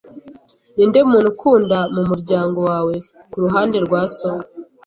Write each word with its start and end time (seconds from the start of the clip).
Ninde 0.75 0.99
muntu 1.09 1.27
ukunda 1.33 1.77
mumuryango 1.95 2.59
wawe 2.69 2.93
kuruhande 3.31 3.77
rwa 3.85 4.01
so? 4.15 4.31